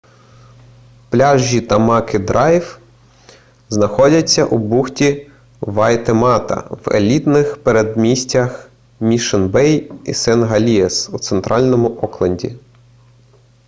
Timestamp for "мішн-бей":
8.99-9.93